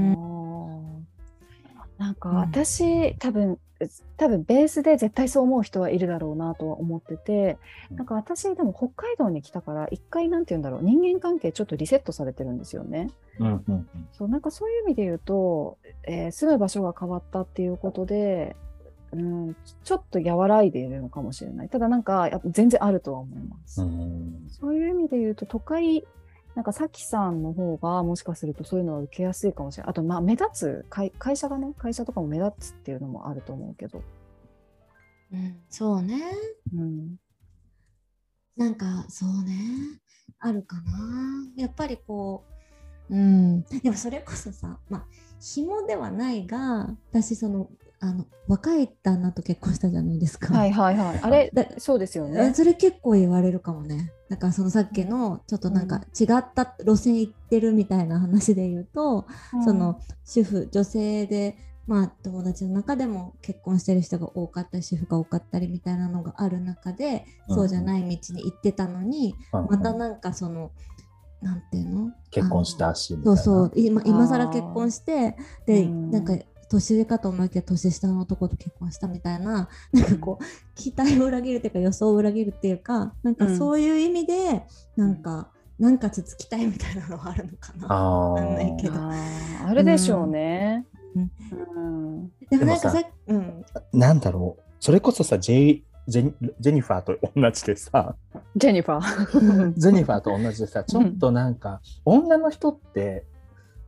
[2.08, 2.36] なんかうん。
[2.38, 3.60] 私、多分
[4.18, 7.58] 多分ベースで絶対そう思う人はいるだろうなとは思ってて
[7.90, 13.10] うんなんか私でも北海道に来たから一回なんて言うんだろう人間関係ちょっとリセットされてるんですよね。
[13.40, 18.56] うんうんうんそうなんかそういう意味で言うと、えー住む場所が変わったっていうことで、
[19.12, 23.82] うん、ちょっと和らいでいるのかもしれないただなんかやっぱ全然あるとは思います。
[23.82, 26.06] うんそういう意味で言うと都会
[26.56, 34.04] なんかさきさんの方がもしかするとそういうのは受けやすいかもしれないあとまあ目立つ会会社がね会社とかも目立つっていうのもあると思うけど、
[35.34, 36.22] うんそうね。
[36.76, 37.16] うん
[38.58, 40.00] なんかそうね。
[40.40, 41.48] あるかな。
[41.56, 42.44] やっぱりこ
[43.10, 43.64] う、うん。
[43.64, 45.08] でもそれこそさ、まあ、
[45.40, 47.70] 紐ではないが、私その、
[48.04, 50.52] あの若い旦那と結婚したじゃないですか。
[50.54, 51.20] はいはいはい。
[51.22, 52.54] あれだそうですよえね。
[52.56, 54.12] それ結構言われるかもね。
[54.28, 59.28] だからそのさっきのちょっとなんか違った路線行ってるみたいな話で言うと、
[59.64, 70.72] その主婦女性でまあ友達の中でも結婚してる人が多かったり主婦が多かったりみたいなのがある中で、うんそうじゃない道に行ってたのに、うんまたなんかその
[71.42, 72.12] なんていうの？
[72.32, 73.38] 結婚したしそいうな。
[73.38, 75.36] そう今今更結婚して
[75.68, 76.34] で、うんなんか
[76.72, 84.64] 年上かと思いきや年下の男と結婚したみたいななんかこう期待を裏切るっていうか予想を裏切るっていうかなんかそういう意味で、
[84.96, 87.92] なんかなんか続きたいみたいなのはあるのかな。
[87.92, 89.00] あわかんないけーど。
[89.00, 89.68] あー。
[89.68, 90.86] あるでしょうね。
[91.16, 91.32] うん。
[91.76, 91.80] う
[92.26, 92.32] ん。
[92.52, 93.66] でもなんかさうん。
[93.92, 94.64] なんだろう。
[94.80, 98.16] それこそさ、ジェイジェニジェニファーと同じでさ、
[98.56, 99.74] ジェニファー。
[99.76, 103.26] ジェニファーと同じでさ、ちょっとなんか、女の人って、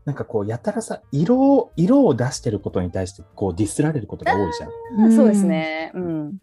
[0.05, 5.11] なんかこう、やたらさ、色を、色を出してることに対して、こう、ディスられることが多いじゃん。
[5.13, 5.45] そうです。
[5.45, 5.91] ね。
[5.95, 6.37] うん。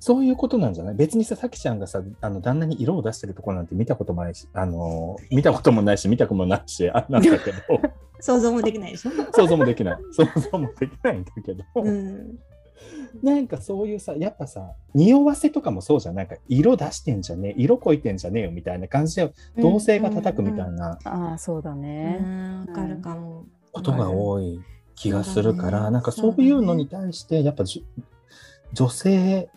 [0.00, 0.94] そういうことなんじゃない？
[0.94, 7.58] 別にさ、さきちゃんがさ、あの、旦那に色を出してるところなんて見たこともないし、あの、見たこともないし、見たこともないし、あんなんだけど、
[8.20, 9.10] 想像もできないでしょ？
[9.32, 9.98] 想像もできない。
[10.12, 12.38] 想像もできないんだけど、うん
[13.22, 16.14] なんかそういうさ、やっぱさ、匂わせとかもそうじゃん。
[16.14, 22.18] なんか、色出してんじゃねえ、色こいてんじゃねえよみたいな感じで、同性が叩くみたいなああ、そうだうね。
[22.18, 23.44] んわかるかも。
[23.72, 24.60] ことが多い
[24.94, 28.02] 気がするから、ねなんかそういうのに対して、やっぱじゅ
[28.72, 29.48] 女性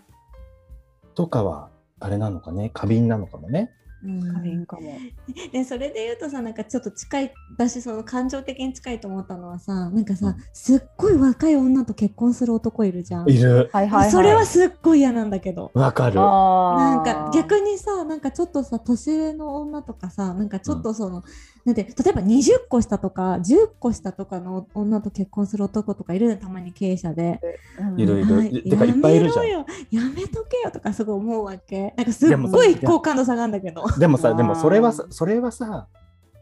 [1.16, 3.72] とかは、あれなのかね、過敏なのかもね。
[4.04, 4.94] うん過敏かも。
[5.52, 13.30] でそれで言うとさなんかちょっと近い私その感情的に近いと思ったのはさなんかさ、うんすっごい若い女と結婚する男いるじゃん。
[13.30, 13.70] いる。
[13.72, 14.12] はいはい、はい。
[14.12, 15.72] それはすっごい嫌なんだけど。
[15.74, 16.20] わかる。
[16.20, 21.24] あなんかー逆にさなんかちょっとさ年上の女とかさなんかちょっとその、なん
[21.64, 27.40] て例えば20個下とか10個下とかの女と結婚する男とかいるのたまに経営者で。
[27.80, 28.00] うん。
[28.00, 28.64] いるいるはい。
[28.64, 29.48] てかいっぱいいるじゃん。
[29.48, 29.66] やめろよ。
[29.92, 31.94] やめとけよとかすごい思うわけ。
[31.98, 33.86] なんかすっごい好感度下がるんだけど。
[34.00, 35.88] でも さ、でもそれはそれはさ、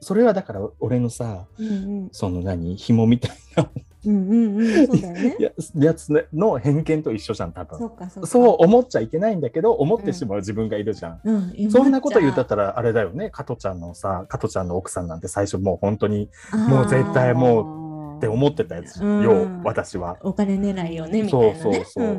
[0.01, 1.71] それはだから俺のさ、うんう
[2.05, 2.10] ん。
[2.12, 3.69] その何、紐みたいな
[4.05, 5.35] うんうんうんそうだよね。
[5.39, 7.79] ややつの偏見と一緒じゃん、多分。
[7.79, 8.29] そうかそうか。
[8.29, 11.21] そう思っちゃいけないんだけど、思ってしまう自分がいるじゃん。
[11.23, 11.31] う
[11.67, 20.17] ん、そんなこと言ったっったら、あれだよね、加トちゃんのさ、加トちゃんの奥さんなんて最初もう本当にたもう絶対もううって思ってたやつよ、うん私は。
[20.21, 21.55] お金狙いよねみたいな、ね。
[21.55, 22.12] そうそうそうんんう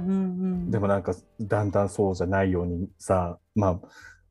[0.68, 3.80] ん、でもなんか、だんだんそうじゃないようにさ、まあ、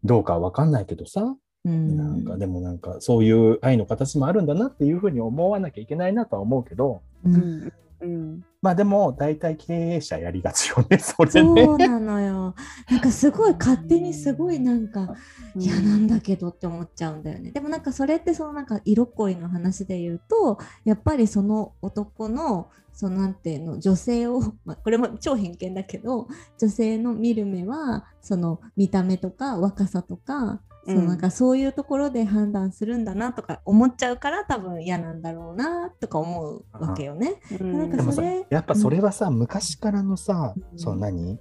[0.04, 1.38] どうかわかんないけどさ、うん、
[1.70, 11.64] なんかでもなんかそういう愛の形もあるんだなっていうふうに思わなきゃいけないなとは思うけど、ううんんうんまあでも大体経営者やりがちよね、 それそね。
[11.64, 12.56] うなのよ。
[12.90, 15.16] なんかすごい勝手にすごいなんか
[15.56, 17.52] うん嫌なんだけどって思っちゃうんだよね。
[17.52, 26.28] でもなんかそれってそのなんか色恋の話で言うとやっぱりその男のそのなんていうの女性を、まあ、これも超偏見だけど
[26.58, 37.36] 女性の見る目はその見た目とか若さとかそのなんかそういうところで判断するんだなとか思っちゃうから多分嫌なんだろうなとか思うわけよね。
[37.60, 41.40] うんなんかでもさそれ、やっぱそれはさ、昔からのさ、うんその何？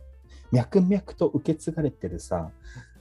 [0.51, 2.51] 脈々と受け継がれてるさ、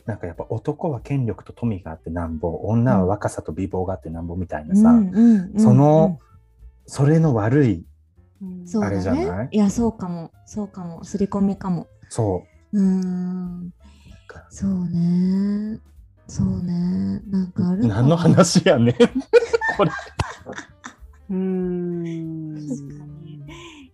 [0.05, 6.19] なんかやっぱ男は権力と富があってなんぼ、女は若さと美貌があってなんぼみたいなさ、うんうんうんその、
[6.85, 7.85] それの悪い、
[8.81, 9.25] あれじゃない？
[9.25, 9.49] ね。
[9.51, 10.31] いや、そうかも。
[10.45, 11.03] そうかも。
[11.03, 11.87] 刷り込みかも。
[12.09, 13.73] そうーん。
[14.49, 15.79] そうね。
[16.27, 17.21] そうね。
[17.29, 18.95] なんかある何の話やねん。
[19.77, 19.91] これ。
[21.29, 23.41] うん確かに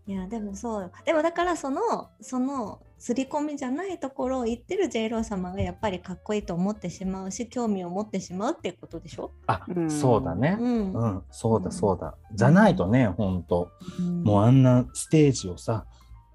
[0.06, 0.92] いや、でもそうよ。
[1.06, 9.32] でもだから、その、その、刷り込みじゃないところを言ってる J ロー様がやっぱりかっこいいと思ってしまうし、興味を持ってしまうっていうことでしょ？
[9.48, 10.58] あう、んそうだね。
[10.60, 10.94] うん。
[10.94, 12.16] うん、そうだそうだ。
[12.34, 13.72] じゃないとね、ほんと。
[14.00, 15.86] うんもうあんなステージをさ、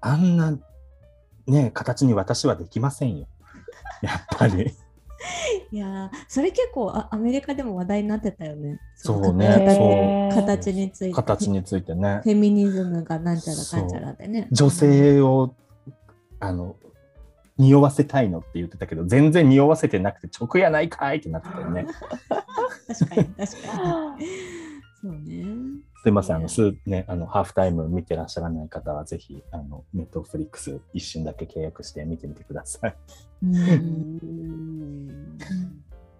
[0.01, 0.57] あんな
[1.47, 3.27] ね、形に私はできませんよ。
[4.01, 4.73] やっぱり。
[5.71, 8.79] いやーそれ結構あアメリカでも話題になってたよね。
[8.95, 11.13] そうね形について。
[11.13, 12.29] 形についてねフ。
[12.29, 14.47] ェミニズムがなんちゃらかんちゃらでね。
[14.51, 15.53] 女性を、
[16.39, 16.75] あの、
[17.57, 21.85] 匂わせたいのって言ってたけど、全然匂わせてなくて直やないかいってなってたよね。
[22.87, 24.25] 確かに確かに。
[25.01, 25.45] そうね。
[26.01, 32.95] すいません、あの、すね、あの、ハーフタイム見てらっしゃらない方は、ぜひ、あの、ネットフリックス一瞬だけ契約して見てみてください。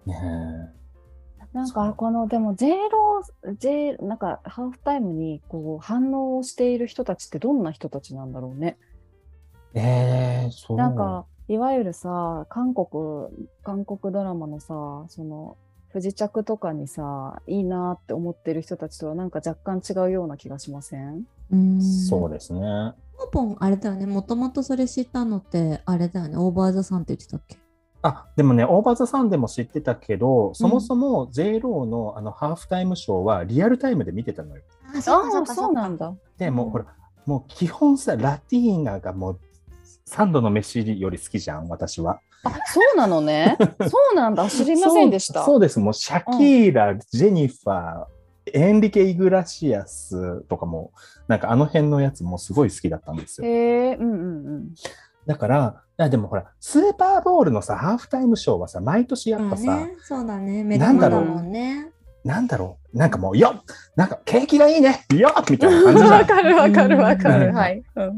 [0.06, 0.74] ね
[1.52, 8.78] なんかこのでも J ロー J なんかハーフタイムにこう反応をしている人たちってどんな人たちなんだろうね。
[9.74, 10.44] え。
[10.44, 10.76] えー、そう。
[10.76, 12.86] なんかいわゆるさ韓国
[13.64, 15.56] 韓国ドラマのさその
[15.92, 21.26] 不時着とかにさいいなって思ってる人たちとはなんか若干違うような気がしません？
[21.52, 22.94] うんそうですね。
[23.18, 27.58] ポポンあれだよねもともとそれ知ったのってあれだよね OVER THE SUN って言ってたっけ？
[28.02, 34.62] あ、でもね、 OVER THE SUN でも知ってたけど、そもそも J ローのあのハーフタイムショーはリアルタイムで見てたのよ。
[34.86, 36.14] あああ、そうなんだ。
[36.38, 36.86] でもう、うんほら、
[37.26, 39.40] もう基本さ、ラティーナがもう
[40.08, 42.20] 3度の飯より好きじゃん、私は。
[42.44, 43.56] あ、そうなのね。
[43.88, 44.48] そうなんだ。
[44.48, 45.40] 知りませんでした。
[45.40, 45.78] そうそうです。
[45.78, 48.04] もうシャキーラ、ジェニファー、
[48.52, 50.92] エンリケ・イグラシアスとかも、
[51.28, 53.46] なんかあの辺のやつもすごい好きだったんですよ。
[53.46, 54.22] へえ、うんうんう
[54.58, 54.74] ん。
[55.26, 61.88] だから、いやでもほら、スーパーボールのさ、ハーフタイムショーはさ、毎年やっぱさ、まあね、そうだね目なんだろう玉だもんね
[62.24, 63.62] なんだろう、なんかもう、よっ
[63.96, 66.12] なんか景気がいいねよっみたいな感じじゃん。
[66.20, 67.48] わかるわかるわかる。
[67.48, 67.82] うんはい。
[67.96, 68.16] うんうん。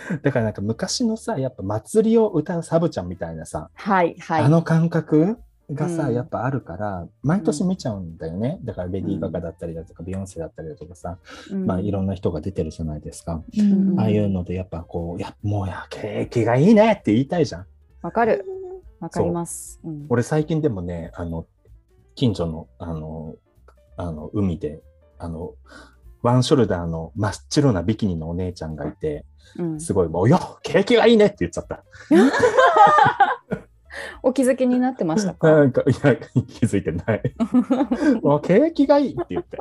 [0.22, 4.44] だからなんか昔のさ、やっぱ祭りを歌うサブちゃんみたいなさ、はいはい。
[4.44, 5.38] あの感覚
[5.70, 8.58] がさ、うんやっぱあるから、毎年見ちゃうんだよね。
[8.64, 11.18] だからレディー・ガガだったりだとか、ビヨンセだったりだとかさ、
[11.50, 13.42] うんまあいろんな人が出てるじゃないですか。
[13.58, 17.66] うんああいうのでやっぱこう、やもうや、景気がいいねって言いたいじゃん。
[18.02, 18.44] わかる。
[19.00, 19.80] わかります。
[19.84, 21.46] うん俺最近でもね、あの、
[22.14, 23.36] 近所の、あの、
[23.96, 24.82] あの、海で、
[25.18, 25.54] あの、
[26.22, 29.24] ワンショルダーの真っ白なビキニのお姉ちゃんがいて、
[29.58, 31.84] うんすごいもう、よ景気がいいねって言っちゃった。
[34.22, 35.50] お気づきになってましたか？
[35.50, 37.22] なんか、いや、気づいてない。
[38.22, 39.58] もう景気がいいって言って。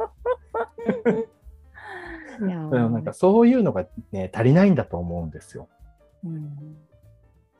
[2.39, 5.67] いやーでもなんかそういうのがね、足りないんだと思うんですよ。
[6.23, 6.77] うん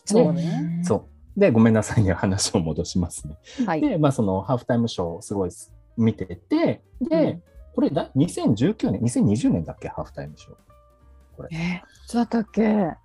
[0.06, 0.82] そうね。
[0.84, 1.08] そ
[1.38, 1.40] う。
[1.40, 3.38] で、ごめんなさいね、話を戻しますね。
[3.66, 3.82] はい。
[3.82, 5.52] で、まあそのハーフタイムショーをすごい
[5.98, 10.56] 見てて、で、うんこれだ、2019年、2020年だっけ、ハーフタイムショー。
[11.52, 12.68] え、そうだったっけ？
[12.68, 12.98] あ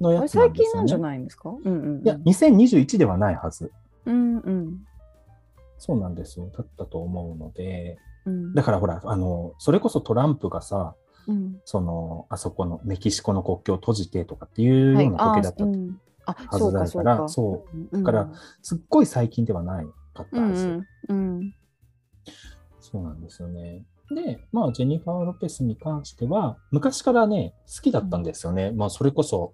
[0.00, 0.42] のやれつね。
[0.42, 1.50] 最近なんじゃないんですか？
[1.50, 2.04] うんうんうん。
[2.04, 3.70] いや、2021ではないはず。
[4.06, 4.80] うんうん。
[5.78, 6.48] そうなんですよ。
[6.56, 10.94] だったと思うので、うんだからほら、あの、それこそトランプがさ、
[11.26, 15.64] うんその、あそこのメキシコの国境を閉じてとかっていうような時だった
[16.26, 17.64] はずだから、かそうか。
[17.66, 17.96] そう。
[17.96, 18.30] うんだから
[18.62, 20.80] すっごい最近ではないかったはず。
[21.08, 21.54] うん
[22.80, 23.84] そうなんですよね。
[24.10, 28.70] で、まあ、ジェニファー・ロペスに関しては、昔からね、好きだったんですよね。
[28.72, 29.52] まあ、それこそ、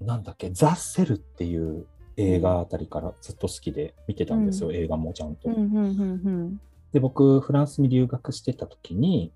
[0.00, 5.48] なんだっけ、ザ・セルっていう映画あたりからずっと好きで見てたんですよ、う映画もちゃんと。
[5.48, 6.60] うんうんうん
[6.92, 9.32] で、僕、フランスに留学してた時に、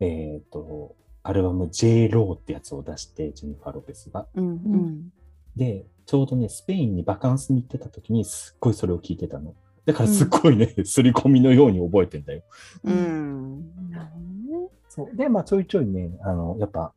[0.00, 2.08] えっ、と、アルバム J.
[2.08, 4.26] ローってやつを出して、ジェニファー・ロペスが。
[4.34, 5.12] うんうん
[5.56, 9.54] で、ちょうどね、スペインにバカンスに行ってた時に、すっごいそれを聞いてたの。
[9.88, 12.42] だからすっごいね、刷り込みのように覚えてんだよ。
[12.84, 13.90] うんうん。
[13.90, 14.18] なるほ
[14.52, 16.92] どねそうで、まあ、ちょいちょいね、あの、やっぱ、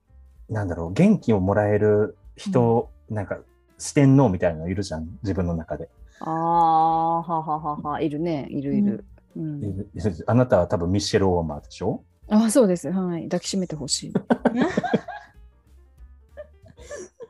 [0.50, 3.40] なんだろう、元気をもらえる人、なんか、
[3.78, 5.90] 四天王みたいなのいるじゃん、自分の中で。
[6.20, 9.06] ああ、はははは、いるね、いるいる。
[9.38, 9.90] うんいる
[10.28, 12.04] あなたは多分ミッシェル・オーマーでしょ？
[12.28, 12.92] あそうです。
[12.92, 13.24] はい。
[13.24, 14.14] 抱きしめてほしい。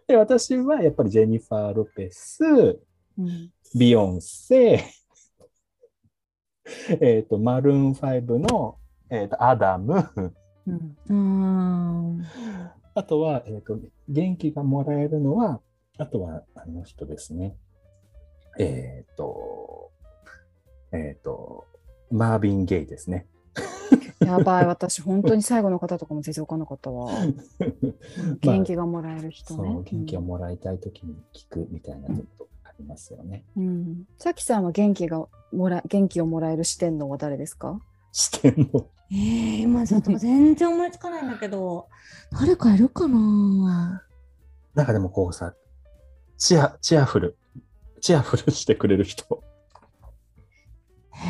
[0.07, 2.43] で、私はやっぱりジェニファー・ロペス、
[3.19, 4.83] うんビヨンセ、
[7.01, 8.77] えっと、マルーン5の、
[9.09, 10.09] えっとアダム、
[10.67, 12.25] うんうん
[12.93, 13.79] あとは、えっと、
[14.09, 15.61] 元気がもらえるのは、
[15.97, 17.55] あとは、あの人ですね。
[18.59, 19.91] えっ、と、
[20.91, 21.65] えっ、と、
[22.09, 23.27] マービン・ゲイですね。
[24.19, 27.11] やばい、私、本当に最後の方とかも全然分かんなかったわ。
[28.41, 29.71] 元気がもらえる人ね。
[29.71, 32.50] そう、元気をもらいたいときに聞くみたいなこと
[32.81, 33.43] ありますよね。
[33.55, 34.03] うん。
[34.17, 37.79] さきさんは元気がもら元気をもらえる四天王は誰ですか？
[38.11, 38.87] 視点の。
[39.11, 41.89] えー、今ちょっと全然思いつかないんだけど
[42.31, 44.03] 誰かいるかな？
[44.73, 45.53] なんかでもこうさ、
[46.37, 47.37] チア、チアフル、
[47.99, 49.43] チアフルしてくれる人。
[51.11, 51.27] へ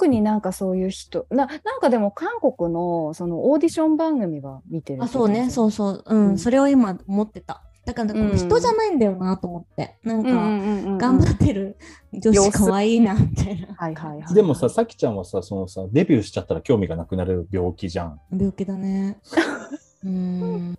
[0.00, 5.48] 特になんかそういう人ななんかでも韓国のそのオーディション番組は見てるあそうね。
[5.48, 6.04] うそうそう。
[6.06, 6.38] うん、うん。
[6.38, 7.62] それを今思ってた。
[7.84, 11.76] だからなんか人じゃないんだよなと思って、なんか、頑頑張ってる
[12.14, 13.74] 女子かわいいなみたいな。
[13.74, 14.34] はいはいはい。
[14.34, 18.20] でもさ、さきちゃんはさ、そのさ、デビューしちゃったら興味がなくなる病気じゃん。
[18.32, 19.18] 病気だね。
[20.02, 20.78] うーん。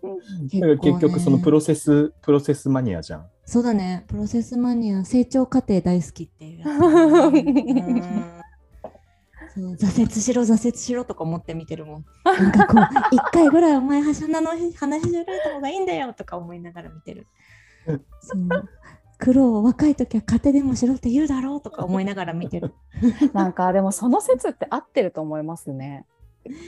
[0.51, 3.25] だから結局そのプロセス、プロセスマニアじゃん。
[3.45, 4.05] そうだね。
[4.07, 8.40] プロセスマニア成長過程大好きっていう うん
[9.53, 12.05] そう挫折しろ挫折しろとか思って見てるもん。
[12.23, 17.27] なんかこう一回ぐらいお前はしゃなの話しられた方がいいんだよとか思いながら見てる。
[18.21, 18.69] そう。
[19.17, 22.73] 苦労を若い時は家庭でもしろって言うだろうとか思いながら見てる。
[23.33, 26.05] なんかでもその説って合ってると思いますね。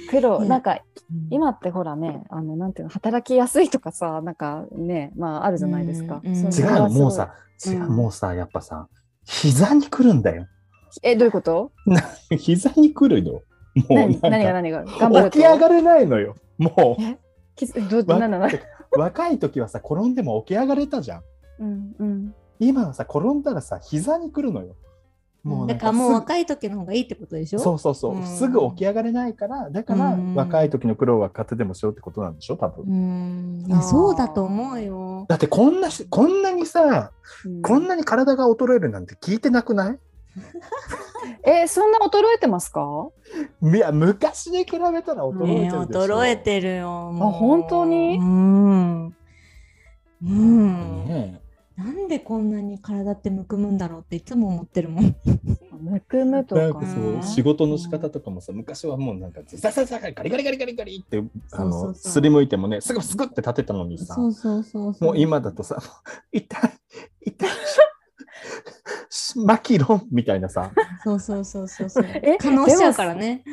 [0.09, 0.83] 黒ねなんか
[1.31, 6.21] 今ってほらねあのなんていうの働きやすいとかさなんかねまああるじゃないですか。
[6.23, 7.33] うんうんそ違うもうさ、
[7.65, 8.87] 違う、うんもうさ、やっぱさ、
[9.25, 10.47] 膝に来るんだよ。
[11.01, 11.71] えどういうこと？
[12.37, 13.41] 膝に来るよ。
[13.89, 14.21] もう何？
[14.21, 16.35] 何が何が頑張起き上がれないのよ。
[16.57, 17.17] もえ？
[17.55, 18.47] きどなの？
[18.95, 21.21] 若い時はさ、転んでも起き上がれたじゃん。
[21.59, 22.35] うんうん。
[22.59, 24.75] 今はさ、転んだらさ、膝に来るのよ。
[25.43, 27.59] もうなんだからもう若い時の方がいいってことでしょ？
[27.59, 28.25] そうそうそう、うん。
[28.25, 30.35] すぐ起き上がれないから、だからうん。
[30.35, 32.85] 若い時の苦労は勝手でもしようってことなんでしょ、多分。
[32.85, 33.65] うん。
[33.67, 35.25] いやそうだと思うよ。
[35.27, 37.11] だってこんなし、こんなにさ、
[37.45, 37.61] うん。
[37.61, 39.99] こんなに体が衰えるなんて聞いてなくない？
[41.45, 43.09] えそんな衰えてますか？
[43.61, 46.01] いや、昔に比べたら衰えねてるでしょ。
[46.05, 47.11] 衰えてるよ。
[47.11, 48.17] もう本当に？
[48.17, 49.15] うん。
[50.23, 51.05] うん。
[51.05, 51.41] ね
[51.75, 55.15] なんでこんなに体ってむくむんだろうっていつも思ってるもん。
[55.81, 65.03] むくむとかなんかそう、ね仕事の仕方とかもさ、昔はもうなんか、ザザザガリガリガリガリガリガリって、あの、そうそうそうすりむいてもね、すぐすぐって立てたのにさ、そうそうそうそう。
[65.09, 65.81] もう今だとさ、
[66.31, 66.71] 痛い、
[67.25, 67.53] 痛い、し
[69.45, 70.71] マキロンみたいなさ、
[71.03, 72.05] そうそうそうそうそう。
[72.05, 73.43] え可能しちゃうからね。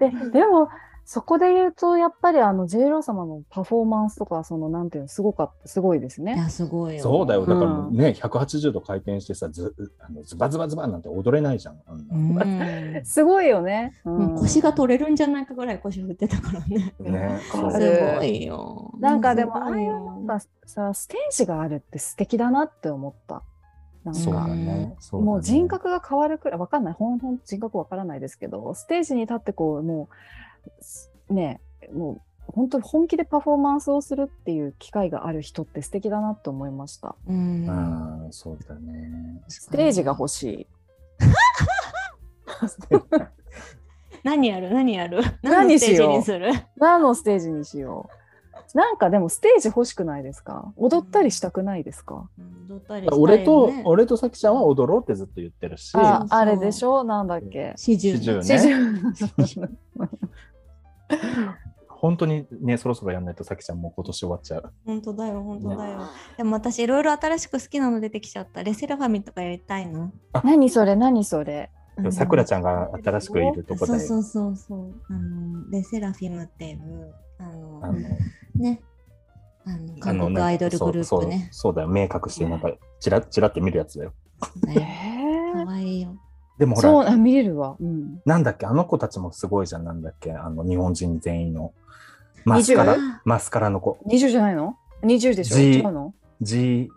[0.00, 0.68] えでも
[1.10, 6.34] そこで言うとやっぱりあの J ロー様のパフォーマンスとかそのなんていうのすごかったすごいですね。
[6.34, 7.02] いやすごいよ。
[7.02, 11.80] そうだよ、だからもうね、180度回転してさ、ずあのズバズバズバなんて踊れないじゃん。
[11.86, 13.04] あんなうん。
[13.06, 13.94] すごいよね。
[14.04, 16.94] うもう腰が取れるんじゃないかぐらい腰振ってたからね。
[17.00, 18.92] ね、 すごいよ。
[19.00, 23.42] なんかでもああいうなんかさステージがあるって素敵だなって思った。
[24.04, 24.94] なんそうね。
[25.00, 30.47] そうだねもう人格が変わるくらいわかんない本本人格わからないですけどステージに立ってこうもうす
[31.30, 31.60] ね
[31.92, 37.14] もう本当に本気でパフォーマンスをするっていう機会がある人って素敵だなって思いました。
[37.26, 37.66] うん。
[37.68, 39.42] ああ、そうだね。
[39.48, 40.66] ステージが欲しい。
[44.24, 44.70] 何やる？
[44.72, 45.20] 何やる？
[45.42, 46.08] 何しよう？
[46.08, 46.50] 何のステージにする？
[46.78, 48.08] 何のステージにしよ
[48.74, 48.76] う？
[48.76, 50.72] なんかでもステージ欲しくないですか？
[50.76, 52.66] 踊ったりしたくないですか、うん。
[52.74, 57.04] 踊ったりしたいよ俺と、ね俺とさきちゃんは踊ろうってずっと言ってるし、あれでしょ？
[57.04, 57.74] なんだっけ？
[57.76, 58.58] 四十四十四ね。
[59.44, 59.68] 十
[61.88, 64.72] 本当にね、そろそろやんないとさきちゃんもう今年終わっちゃう。
[64.86, 66.00] 本当だよ本当だよ。
[66.36, 68.62] でも私いろいろ新しく好きなの出てきちゃった。
[68.62, 70.12] レセラファミとかやりたいの？
[70.44, 71.70] 何それ何それ
[72.10, 74.94] さくらちゃんが新しくいるとこで、そうそうそうそう。
[75.10, 77.94] あのレセラフィムっていうあのあの、
[78.54, 78.80] ね
[79.66, 81.02] あの韓国アイドルグループね。
[81.04, 84.14] そうそうそうだよ、明確して、なんか、ちらちらって見るやつだよ。
[84.42, 86.16] そうだよえ可愛いよ。
[86.58, 87.76] でもほら、そうあ見れるわ。
[87.80, 91.72] うん、なんだっけ、あの子たちもすごいじゃん、なんだっけ、あの、日本人全員の。
[92.44, 93.98] マスカラ20？、マスカラの子。
[94.06, 96.88] 20じゃないの ?20 でしょ？G 違うの？G、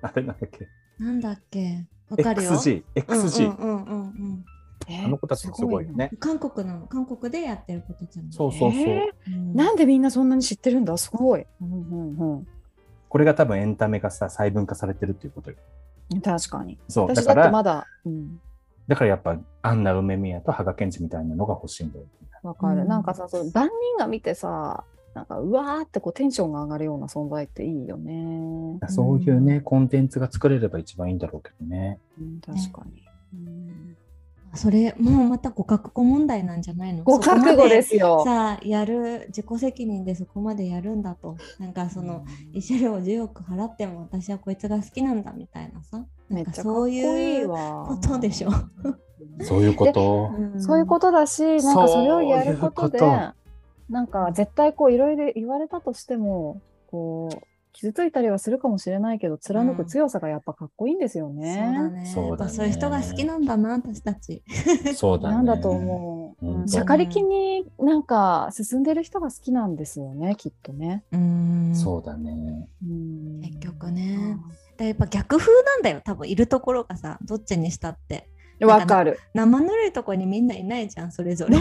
[0.00, 1.84] あれなんだっけ、なんだっけ？
[2.08, 2.50] わかるよ。
[2.52, 3.58] XG、XG。
[3.58, 4.44] うんうんうんうん
[4.88, 6.18] えあの子たちもすごいよねうん。。
[6.18, 8.32] 韓国なの韓国でやってる子たちなの。
[8.32, 8.80] そうそうそう。
[8.80, 10.96] えうんなんでみんなそんなに知ってるんだ？
[10.98, 11.46] すごい。
[11.60, 12.46] うんうん
[13.08, 15.58] これが多分エンタメがさ、細分化されてるっていうことよ。
[16.14, 16.78] うん、確かに。
[16.88, 18.40] そう、だから、まだ、うん、
[18.92, 22.04] だからやっぱ、アンナ梅宮と羽賀健二みたいなのが欲しいんだよ。
[22.42, 22.82] わかる。
[22.82, 28.78] うんなんかさ、そう万人が見てさ、なんかうわーってこうテンションが上がるような存在っていいよね。
[28.88, 32.00] そういうね、コンテンツが作れれば一番いいんだろうけどね。
[32.20, 33.02] うん、確かに。
[33.32, 33.91] うん
[34.54, 37.04] それもうまたご覚悟問題なんじゃないの？
[37.04, 38.22] ご覚悟ですよ。
[38.24, 47.86] さあやる自己責任でそこまでやるんだとなんかその慰謝料10億払っても私はこいつが好きなんだみたいなさなんかそういうわ。
[47.88, 48.50] ことでしょ。
[49.40, 50.30] そういうこと。
[50.58, 53.00] そういうことだし、なんかそれをやることで
[53.88, 56.60] なんか絶対こういろいろ言われたとしても、
[56.90, 57.36] こう
[57.72, 61.56] 傷ついたりはするかもしれないけど、貫く強さがやっぱかっこいいんですよね。
[61.74, 64.42] だねそうだねやっぱそういう人が好きなんだな私たち。
[64.94, 65.34] そうだね。
[65.36, 66.46] なんだと思う。
[66.46, 71.04] うんうん、しゃかりきになんか進んでる人が好きなんですよね、きっとね。
[71.12, 72.68] うんそうだね。
[72.84, 74.38] うん結局ね
[74.76, 78.28] でやっぱ逆風なんだよ多分いるところがさどっちにしたって
[78.60, 79.18] うんわかる。
[79.34, 81.58] 生ぬるいところにみんないないじゃんそれぞれ。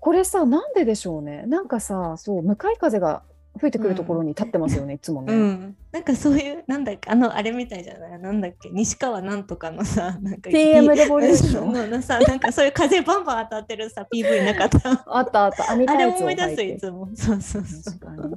[0.00, 1.44] これさ、なんででしょうね。
[1.46, 3.22] なんかさ、そう、向かい風が
[3.58, 5.32] 吹いてくるところに立ってますよね、いつもね。
[5.34, 8.18] うん、なんかそういうなんだっけあのあれみたいじゃない？
[8.20, 8.70] なんだっけ？
[8.70, 11.72] 西川なんとかのさなんか TM レボリューション。
[11.72, 15.04] ののさなんかそういう風バンバン当たってるさ PV なかった。
[15.06, 15.44] あった。
[15.44, 18.34] あった、網あれ思い出す履いつもそうそうそう確かに。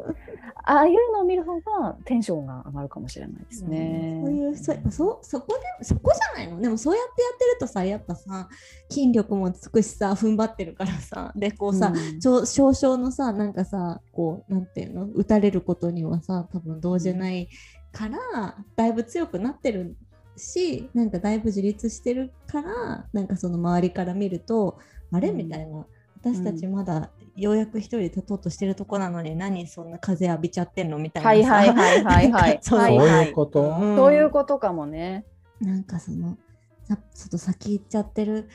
[0.63, 4.21] ああいうのを見る方がテンションが上がるかもしれないですね。
[4.23, 6.61] そういうそそそこでそこじゃないの？
[6.61, 8.49] でもそうやってやってるとさやっぱさ
[8.89, 15.07] 筋力もつくしさ踏ん張ってるからさでこうさ、うんちょ少々のさなんかさこうなんていうの？
[15.07, 17.49] 打たれることにはさ多分動じない
[17.91, 19.95] からだいぶ強くなってる
[20.37, 24.79] しなんかだいぶ自立してるからなんかその周りから見ると
[25.11, 25.29] あれ？
[25.29, 25.37] うん。
[25.37, 25.85] みたいな。
[26.23, 32.59] 私たちまだようやく一人で立とうとしてるとこなのに何そんな風浴びちゃってんのみたいなはいさはいはいはいはい。
[32.61, 33.61] そうそうはいうこと。
[33.61, 35.25] うんそういうことかもね。
[35.59, 36.37] なんかその
[36.83, 38.49] さちょっと先行っちゃってる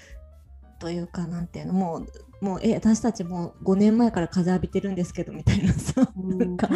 [0.78, 6.68] というかなんていうのもうもうえ私たちも5年前から風浴びてるんですけどみたいなさ、なんか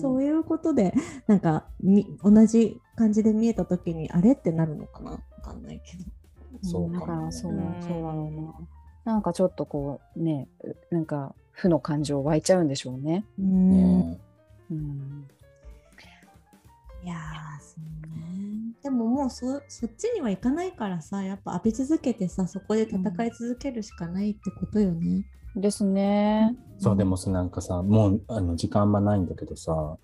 [0.00, 0.92] そういうことで
[1.26, 6.04] なんかみ同じ感じで見えた時にあれってなるのかなわかんないけど。
[6.62, 9.12] そうだからそう、うんそうなのな。
[9.12, 10.48] なんかちょっとこうね、
[10.90, 13.24] なんか負の感情湧いちゃうんでしょうね。
[13.38, 14.20] うんね
[14.70, 15.26] うん。
[17.02, 25.24] いやーそうねでももうそそっちには行かないからさやっぱ浴び続けてさそこで戦い続けるしかないってことよね。
[25.54, 26.54] ですね。
[26.78, 29.96] そうでもさなんかさもうあの時間あんまないんだけどさ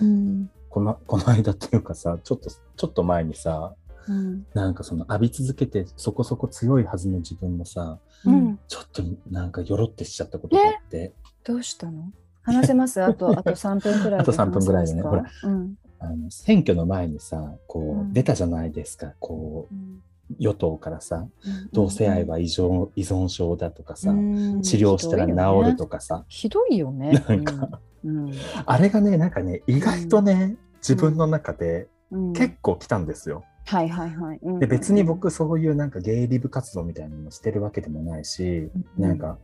[0.00, 3.74] うんこの この間っていうかさちょっとちょっと前にさ
[4.08, 4.46] うん。
[4.54, 8.58] なんかその浴び続けてそこそこ強いはずの自分もさうん。
[8.68, 11.12] ちょっとなんかよろってしちゃったことがあって、
[11.44, 12.10] どうしたの？
[12.42, 13.02] 話せます？
[13.02, 15.48] あと、あと3分くらいであと3分くらいでね話せますか？
[15.48, 15.78] うん。
[15.98, 18.12] あの選挙の前にさこう、うん。
[18.12, 19.12] 出たじゃないですか。
[19.20, 20.02] こううん。
[20.38, 21.26] 与党からさ
[21.72, 24.62] 同性愛は依存依存症だとかさ、うん。
[24.62, 27.24] 治療したら治るとかさ、ひどいよね。
[27.28, 28.32] なんか、うん。
[28.64, 33.42] あれがねなんかね意外とね、自分の中でうん、結構来たんですよ。
[33.66, 34.38] はいはいはい。
[34.42, 39.38] うんで別に僕そういうなんかゲイリブ活動みたいなのしてるわけでもないし、うんなんか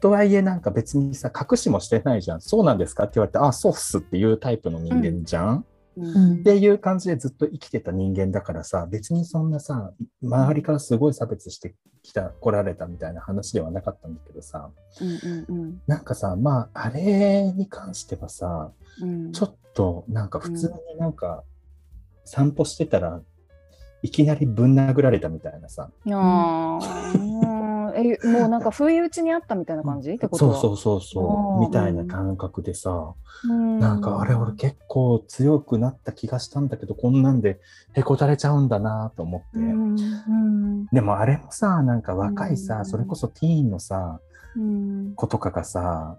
[0.00, 5.64] とはいえなんか別にさ隠しもしてないじゃんそうなんですかって言われてあそうっすっていうタイプの人間じゃん、
[5.96, 6.06] うん。
[6.06, 9.92] うんっていう感じでずっと生きてた人間だからさ別にそんなさ
[10.22, 14.70] 周りからすごい差別してきた来られたみたいな話ではなかったんだけどさ
[15.00, 19.32] うんうんなんかさまああれに関してはさうんうん。
[19.32, 21.44] ちょっとなんか普通になんか
[22.24, 23.20] 散歩してたら
[24.02, 25.88] いきなりぶん殴られたみたいなさ。
[26.04, 27.18] いやー。
[27.18, 27.22] う
[27.58, 30.12] んえもうなんか不意打ちにあったみたいな感じ？
[30.12, 30.54] ってことは。
[30.56, 31.60] そうそうそうそう。
[31.60, 33.12] みたいな感覚でさ。
[33.44, 33.78] うん。
[33.78, 37.60] なんかあれ俺結構強くなった気がしたんだけどこんなんで
[37.92, 40.86] へこたれちゃうんだなと思って、うんうん。
[40.86, 42.84] でもあれもさなんか若いさ、うん。
[42.86, 44.20] それこそティーンのさ
[44.56, 45.12] うん。
[45.14, 46.16] 子とかがさ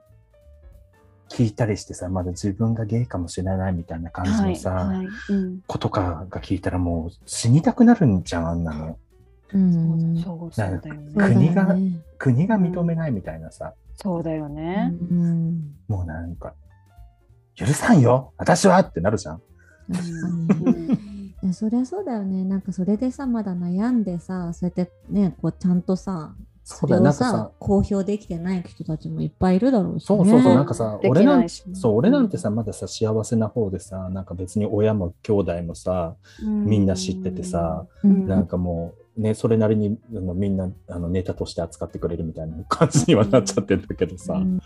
[1.33, 5.61] 聞いたりしてさまだ自分がゲイかもしれないみたいな感じのさ、はいはいうん。
[5.65, 8.99] 子とかが聞いたらもう死にたくなるんじゃんあんなの。
[9.51, 10.21] うん。
[10.21, 11.11] そうそうだよね。
[11.15, 11.99] 国がね。
[12.19, 14.93] 国が認めないみたいなさ、そうだよね。
[15.09, 15.75] うん。
[15.87, 16.53] もうなんか
[17.55, 18.31] 許さんよ。
[18.37, 19.41] 私はってなるじゃん
[19.89, 20.67] うん。
[20.67, 20.91] うん。
[21.43, 22.45] いやそりゃそうだよね。
[22.45, 27.03] なんかそれでさまだ悩んでさそうやってねこうちゃんとさそうだよ。
[27.03, 38.27] れをさなんかさ公表できてない人たちもいっぱいいるだろうし、ね、そうそうそうなんかさ俺なんそう俺なんてさまださ幸せな方でさなんか別に親も兄弟もさみんな知っててさ、うん。
[38.27, 44.59] なんかもうねそれなりにあのみんなあのネタとして扱ってくれるみたいな感じにはなっちゃってるんだけどさ、うん。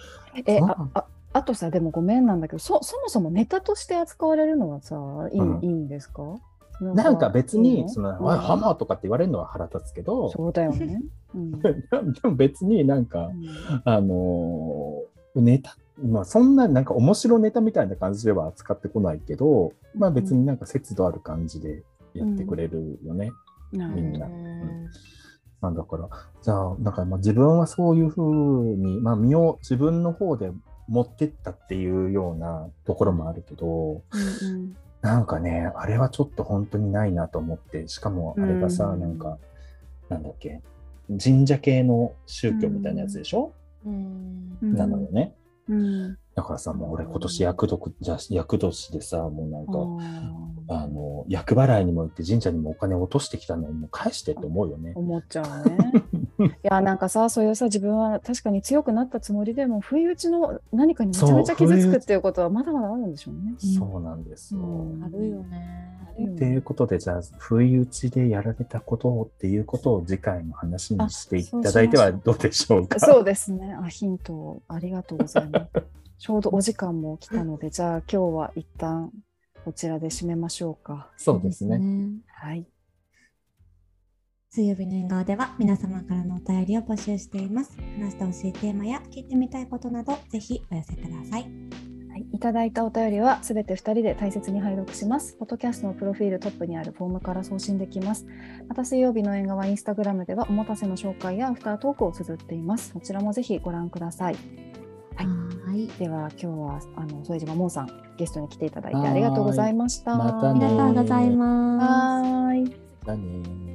[0.45, 4.95] えあああとさでもごめんなんだけどそそもそもネタとして扱われるのはさ
[5.31, 5.59] いい,、うん。
[5.63, 6.21] いいんですか？
[6.79, 11.01] なんか別にその、ハマーとかって言われるのは腹立つけど、そうだよね。
[11.33, 11.51] うん。
[11.61, 11.71] で
[12.23, 13.31] も別になんか、
[13.83, 23.31] あのーネタまあそんななんか面白ネタみたいな感じでは扱ってこないけど、まあ別になんか節度ある感じでやってくれるよね。
[23.71, 24.13] みん。
[24.13, 24.27] な
[25.59, 26.07] まあだから、
[26.43, 30.51] じゃあ、なんかまあ自分はそういうふうに、まあ身を自分の方で
[30.87, 34.17] 持ってったっていうようなところもあるけど、う
[34.55, 34.75] ん
[35.07, 39.37] なんかね、あれはちょっと本当にないなと思って、しかもあれがさ、うんなんか、
[40.09, 40.61] なんだっけ、
[41.23, 43.53] 神社系の宗教みたいなやつでしょ、
[43.85, 45.33] うんうんなのよね。
[45.69, 49.65] うんだからさ、もう俺今年役年じゃ役年でさ、もうなん
[50.67, 54.99] か、ああの、厄払いにも行って神社にもお金落としてきたのにもう返してって思うよねー。
[54.99, 56.03] 思っちゃうね。
[56.45, 63.55] いやなんかさそういうさ自分は確かに強くなったつもりでも不意打ちの何かにめちゃめちゃ傷つくっていうことはまだまだあるんでしょうね。
[63.57, 64.61] そうなんですよ。
[64.61, 65.97] うんあるよね。
[66.19, 72.99] っていうことで、じゃあ、不意打ちでやられたことっていうことを次回の話にしていただいてはどうでしょうか？
[72.99, 73.75] そうですね。
[73.79, 75.83] あ、ヒントをありがとうございます。
[76.17, 79.11] ちょうどお時間も来たので、じゃあ今日は一旦
[79.63, 81.11] こちらで締めましょうか。
[81.17, 81.79] そうですね。
[82.27, 82.65] はい。
[84.57, 87.77] 水曜日の縁側では皆様からのお便りを募集しています。
[87.99, 91.43] 話してほしいテーマや聞いてみたいことなど、ぜひお寄せください。
[91.43, 95.35] はい、いただいたお便りはすべて2人で大切に拝読します。
[95.35, 98.25] ポッドキャストのプロフィールトップにあるフォームから送信できます。
[98.67, 102.95] また水曜日の縁側インスタグラムではおもたせの紹介やアフタートークを綴っています。
[102.95, 104.35] こちらもぜひご覧ください。
[105.17, 105.27] はい
[105.69, 105.87] はい。
[105.99, 110.17] では今日はあの副島門さんゲストに来ていただいてありがとうございました。
[110.17, 112.27] またねありがとうございます。
[112.27, 112.75] はーい。
[113.05, 113.67] だね